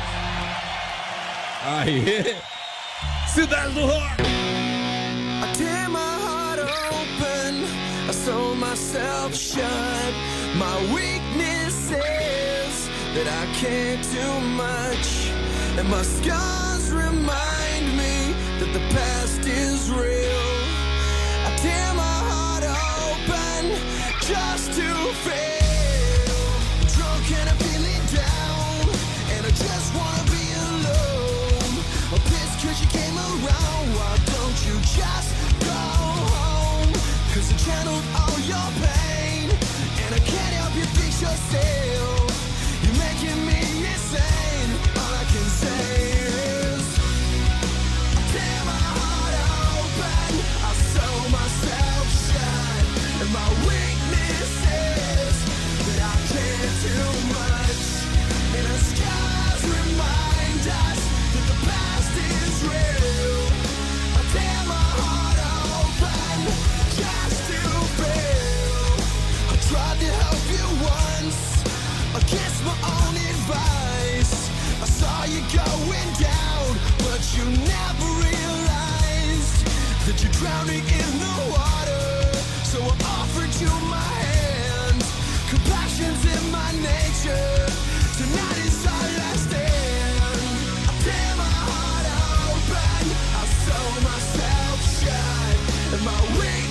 Aê! 1.63 2.58
Cidade 3.33 3.75
do 3.75 3.81
Rock! 3.87 4.19
I 4.19 5.53
tear 5.53 5.87
my 5.87 6.13
heart 6.25 6.59
open, 6.59 7.63
I 8.09 8.11
sew 8.11 8.55
myself 8.55 9.35
shut. 9.35 10.13
My 10.57 10.75
weakness 10.91 11.91
is 11.91 12.89
that 13.13 13.27
I 13.27 13.45
can't 13.53 14.01
do 14.11 14.27
much, 14.57 15.29
and 15.77 15.87
my 15.89 16.01
scars 16.01 16.91
remind 16.91 17.85
me 18.01 18.33
that 18.59 18.71
the 18.73 18.83
past 18.97 19.45
is 19.45 19.91
real. 19.91 20.49
I 21.45 21.55
tear 21.61 21.93
my 21.93 22.17
heart 22.31 22.63
open 23.05 23.63
just 24.25 24.73
to 24.73 24.89
feel 25.25 26.89
drunk 26.95 27.31
and 27.39 27.49
I'm 27.49 27.68
channeled 37.65 38.03
all 38.15 38.39
your 38.39 38.69
pain, 38.81 39.49
and 40.05 40.15
I 40.15 40.19
can't 40.19 40.53
help 40.55 40.75
you 40.75 40.85
fix 40.85 41.21
yourself. 41.21 42.18
But 77.19 77.37
you 77.37 77.43
never 77.43 78.07
realized 78.23 79.59
that 80.07 80.15
you're 80.23 80.31
drowning 80.39 80.79
in 80.79 81.11
the 81.19 81.35
water. 81.51 82.07
So 82.63 82.79
I 82.79 82.95
offered 83.19 83.53
you 83.59 83.67
my 83.91 84.09
hand. 84.23 85.03
Compassion's 85.51 86.23
in 86.23 86.43
my 86.49 86.71
nature. 86.79 87.67
Tonight 88.19 88.59
is 88.63 88.85
our 88.87 89.07
last 89.19 89.51
stand. 89.51 90.39
I 90.87 90.93
tear 91.03 91.31
my 91.43 91.55
heart 91.67 92.07
open. 92.55 93.03
I 93.35 93.43
sew 93.63 93.85
myself 94.07 94.77
shut. 95.03 95.55
And 95.91 96.01
my 96.05 96.21
weakness 96.39 96.68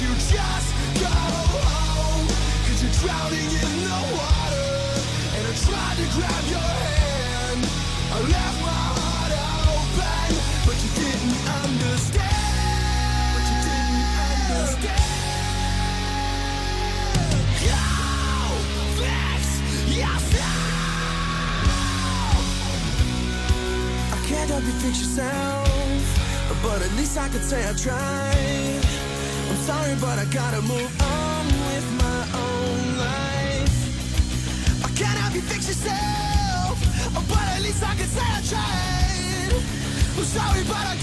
you 0.00 0.08
just 0.14 0.68
go 1.00 1.08
home? 1.08 2.26
Cause 2.66 2.80
you're 2.82 2.96
drowning 3.04 3.50
in 3.52 3.76
the 3.84 4.00
water. 4.16 4.72
And 5.36 5.42
I 5.44 5.54
tried 5.66 5.96
to 6.00 6.06
grab 6.16 6.44
your 6.48 6.72
hand. 6.88 7.62
I 8.12 8.18
left 8.32 8.58
my 8.64 8.82
heart 8.96 9.32
open. 9.76 10.28
But 10.66 10.76
you 10.82 10.90
didn't 11.00 11.38
understand. 11.64 13.28
But 13.34 13.44
you 13.50 13.58
didn't 13.68 14.08
understand. 14.24 15.04
Go 17.60 17.76
fix 18.96 19.44
yourself. 19.98 20.70
I 24.12 24.18
can't 24.28 24.50
help 24.50 24.64
you 24.64 24.76
fix 24.80 25.00
yourself, 25.00 26.02
but 26.62 26.82
at 26.82 26.92
least 26.96 27.18
I 27.18 27.28
could 27.28 27.44
say 27.44 27.68
I 27.68 27.72
tried. 27.74 28.79
Sorry, 29.66 29.94
but 30.00 30.18
I 30.18 30.24
gotta 30.26 30.62
move 30.62 31.02
on 31.02 31.46
with 31.68 31.86
my 32.00 32.22
own 32.44 32.98
life. 32.98 34.84
I 34.84 34.88
can't 34.98 35.18
help 35.18 35.34
you 35.34 35.42
fix 35.42 35.68
yourself, 35.68 36.80
but 37.28 37.46
at 37.54 37.60
least 37.62 37.82
I 37.82 37.94
could 37.94 38.08
say 38.08 38.22
I 38.24 38.40
tried. 38.52 39.52
I'm 40.16 40.24
sorry, 40.24 40.64
but 40.64 40.84
I 40.92 40.96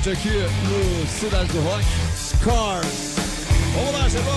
Roach 0.00 0.10
aqui 0.10 0.30
no 0.30 1.06
Cidade 1.06 1.52
do 1.52 1.60
Rock, 1.60 1.84
Scars. 2.16 3.14
Vamos 3.74 3.92
lá, 3.92 4.08
chegou! 4.08 4.32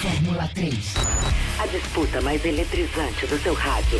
Fórmula 0.00 0.50
3. 0.54 0.74
A 1.58 1.66
disputa 1.66 2.22
mais 2.22 2.42
eletrizante 2.44 3.26
do 3.26 3.36
seu 3.42 3.54
rádio. 3.54 3.98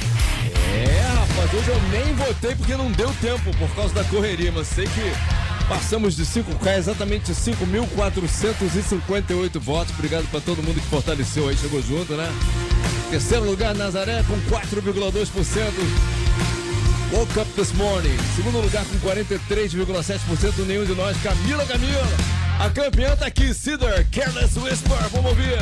É, 0.74 1.02
rapaz, 1.18 1.54
hoje 1.54 1.68
eu 1.68 1.80
nem 1.90 2.14
votei 2.14 2.54
porque 2.54 2.76
não 2.76 2.92
deu 2.92 3.12
tempo 3.20 3.52
por 3.56 3.68
causa 3.74 3.92
da 3.94 4.04
correria, 4.04 4.52
mas 4.52 4.68
sei 4.68 4.86
que 4.86 5.12
passamos 5.68 6.14
de 6.16 6.24
5K, 6.24 6.78
exatamente 6.78 7.32
5.458 7.32 9.58
votos. 9.58 9.92
Obrigado 9.94 10.26
pra 10.30 10.40
todo 10.40 10.62
mundo 10.62 10.80
que 10.80 10.86
fortaleceu 10.86 11.48
aí, 11.48 11.56
chegou 11.56 11.82
junto, 11.82 12.14
né? 12.14 12.32
Terceiro 13.10 13.44
lugar, 13.44 13.74
Nazaré 13.74 14.22
com 14.22 14.40
4,2%. 14.50 16.13
Woke 17.14 17.38
Up 17.38 17.48
This 17.52 17.72
Morning. 17.74 18.16
Segundo 18.34 18.60
lugar 18.60 18.84
com 18.86 18.98
43,7%, 19.08 20.66
nenhum 20.66 20.84
de 20.84 20.96
nós. 20.96 21.16
Camila 21.22 21.64
Camila. 21.64 22.02
A 22.58 22.68
campeã 22.68 23.14
tá 23.14 23.26
aqui, 23.26 23.54
Cedar, 23.54 24.04
Careless 24.10 24.58
Whisper. 24.58 24.98
Vamos 25.12 25.30
ouvir. 25.30 25.56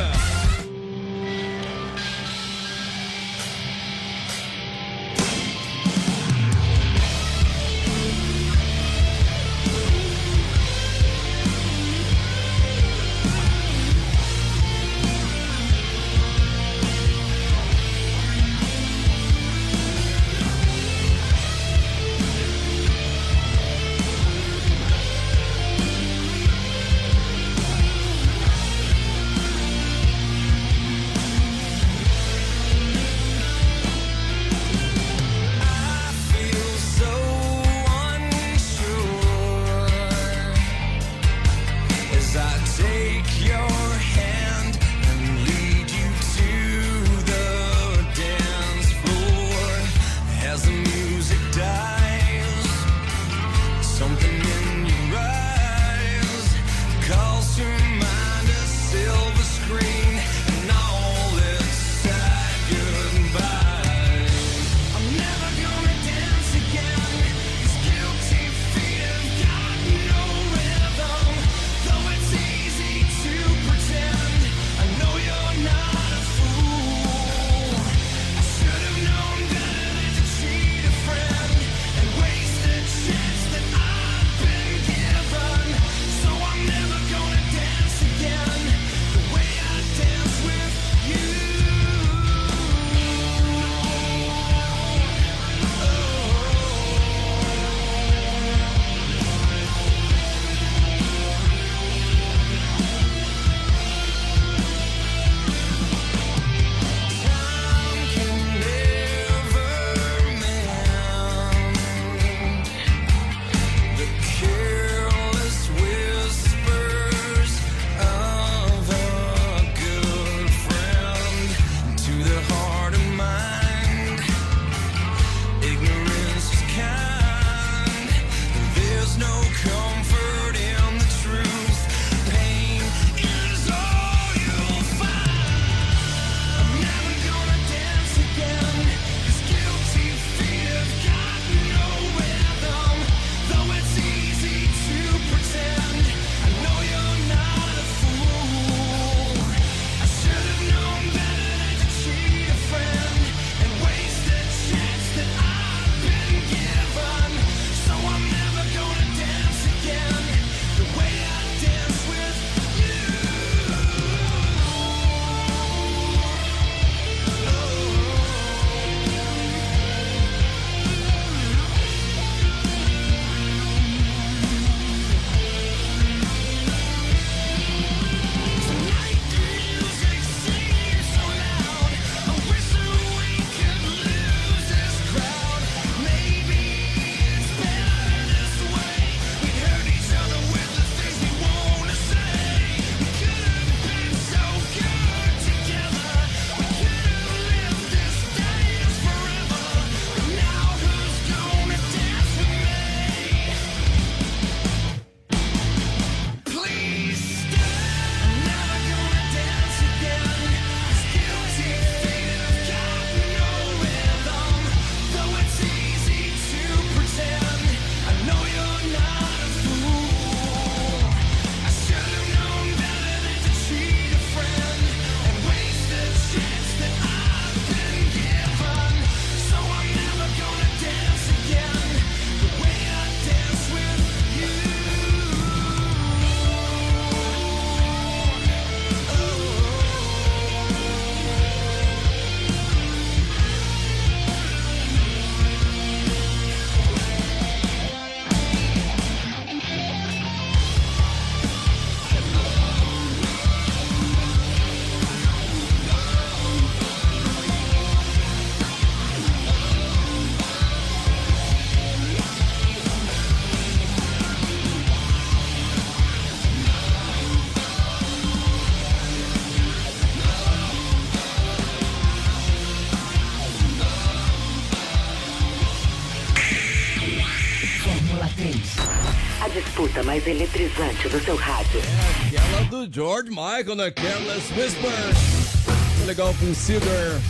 Eletrizante 280.25 281.09
do 281.09 281.23
seu 281.23 281.35
rádio. 281.35 281.81
Aquela 282.27 282.63
do 282.65 282.93
George 282.93 283.29
Michael, 283.29 283.75
né? 283.75 283.91
Careless 283.91 284.53
Whisper. 284.53 286.05
Legal 286.05 286.33
com 286.39 286.53
Cedar. 286.53 287.21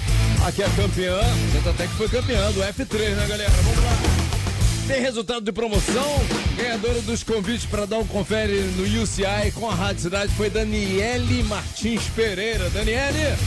Aqui 0.46 0.62
é 0.62 0.66
a 0.66 0.70
campeã. 0.70 1.20
Você 1.52 1.70
até 1.70 1.88
que 1.88 1.94
foi 1.94 2.10
campeã 2.10 2.52
do 2.52 2.62
F3, 2.62 3.16
né, 3.16 3.28
galera? 3.28 3.52
Vamos 3.52 3.84
lá. 3.84 4.24
Tem 4.88 5.02
resultado 5.02 5.46
de 5.46 5.52
promoção. 5.52 6.26
Ganhadora 6.58 7.02
dos 7.02 7.24
convites 7.24 7.66
para 7.66 7.86
dar 7.86 8.00
um 8.00 8.06
confere 8.06 8.60
no 8.76 8.84
UCI 9.04 9.52
com 9.54 9.70
a 9.70 9.74
Rádio 9.74 10.02
Cidade 10.04 10.34
foi 10.36 10.50
Daniele 10.50 11.44
Martins 11.44 12.04
Pereira. 12.16 12.70
Daniele, 12.70 13.38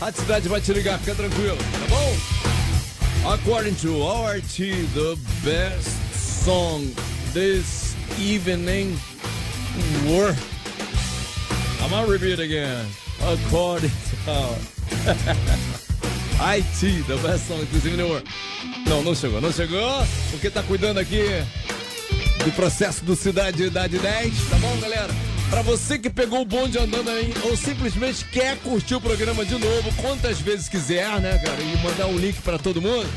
a 0.00 0.12
Cidade 0.12 0.48
vai 0.48 0.60
te 0.60 0.72
ligar, 0.72 0.98
fica 0.98 1.14
tranquilo, 1.14 1.56
tá 1.56 1.86
bom? 1.88 3.32
According 3.32 3.74
to 3.74 4.00
ORT, 4.00 4.58
the 4.94 5.16
best 5.42 5.98
song 6.44 6.94
this 7.34 7.87
evening 8.20 8.98
were. 10.06 10.34
I'm 11.80 11.90
gonna 11.90 12.06
repeat 12.06 12.38
again. 12.38 12.86
According 13.22 13.90
to 14.24 14.56
IT, 16.40 17.06
the 17.06 17.16
best 17.22 17.48
song 17.48 17.66
this 17.72 17.86
evening 17.86 18.08
were. 18.08 18.22
Não, 18.86 19.02
não 19.02 19.14
chegou, 19.14 19.40
não 19.40 19.52
chegou, 19.52 20.06
porque 20.30 20.50
tá 20.50 20.62
cuidando 20.62 20.98
aqui 20.98 21.24
do 22.44 22.52
processo 22.52 23.04
do 23.04 23.14
Cidade 23.14 23.64
Idade 23.64 23.98
10, 23.98 24.34
tá 24.48 24.56
bom, 24.56 24.76
galera? 24.80 25.12
Pra 25.50 25.62
você 25.62 25.98
que 25.98 26.10
pegou 26.10 26.42
o 26.42 26.44
bonde 26.44 26.78
andando 26.78 27.10
aí 27.10 27.32
ou 27.42 27.56
simplesmente 27.56 28.24
quer 28.26 28.56
curtir 28.58 28.94
o 28.94 29.00
programa 29.00 29.44
de 29.44 29.58
novo, 29.58 29.92
quantas 29.96 30.40
vezes 30.40 30.68
quiser, 30.68 31.20
né, 31.20 31.38
cara, 31.38 31.60
e 31.60 31.76
mandar 31.82 32.06
um 32.06 32.16
link 32.18 32.40
pra 32.42 32.58
todo 32.58 32.82
mundo. 32.82 33.08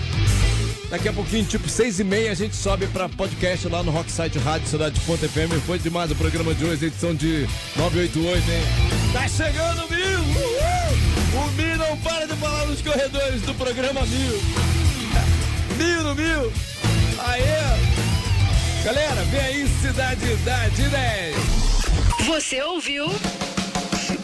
Daqui 0.91 1.07
a 1.07 1.13
pouquinho, 1.13 1.45
tipo 1.45 1.69
seis 1.69 2.01
e 2.01 2.03
meia, 2.03 2.31
a 2.31 2.35
gente 2.35 2.53
sobe 2.53 2.85
pra 2.87 3.07
podcast 3.07 3.65
lá 3.69 3.81
no 3.81 3.91
Rocksite 3.91 4.37
Rádio 4.39 4.67
Cidade.fm. 4.67 5.65
Foi 5.65 5.79
demais 5.79 6.11
o 6.11 6.15
programa 6.15 6.53
de 6.53 6.65
hoje, 6.65 6.87
edição 6.87 7.15
de 7.15 7.47
988, 7.77 8.51
hein? 8.51 8.61
Tá 9.13 9.25
chegando 9.25 9.85
o 9.85 9.89
Mil! 9.89 10.19
Uhul! 10.19 11.45
O 11.45 11.51
Mil 11.53 11.77
não 11.77 11.97
para 11.99 12.27
de 12.27 12.35
falar 12.35 12.65
nos 12.65 12.81
corredores 12.81 13.41
do 13.43 13.53
programa 13.53 14.01
Mil. 14.05 14.41
Mil 15.77 16.03
no 16.03 16.13
Mil! 16.13 16.51
Aê! 17.19 18.83
Galera, 18.83 19.23
vem 19.31 19.39
aí, 19.39 19.67
Cidade 19.81 20.25
Idade 20.25 20.89
10. 20.89 21.35
Você 22.27 22.61
ouviu? 22.63 23.07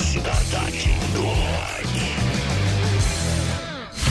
Cidade 0.01 0.89
do 1.13 1.21
Rock. 1.21 1.86